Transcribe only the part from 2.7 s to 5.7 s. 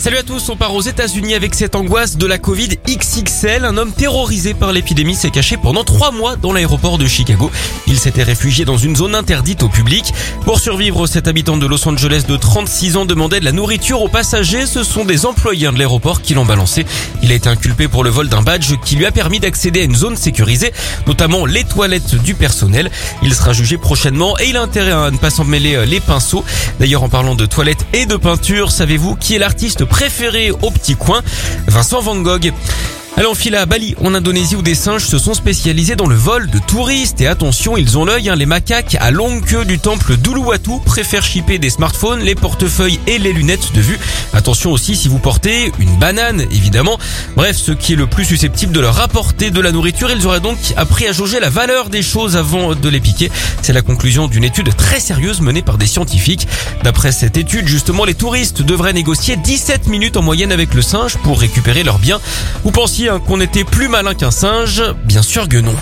XXL. Un homme terrorisé par l'épidémie s'est caché